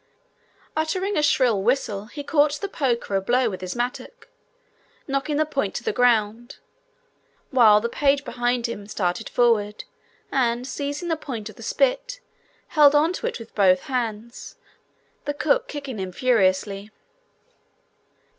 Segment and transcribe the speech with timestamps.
[0.75, 4.29] Uttering a shrill whistle, he caught the poker a blow with his mattock,
[5.07, 6.57] knocking the point to the ground,
[7.51, 9.83] while the page behind him started forward,
[10.31, 12.19] and seizing the point of the spit,
[12.69, 14.55] held on to it with both hands,
[15.25, 16.89] the cook kicking him furiously.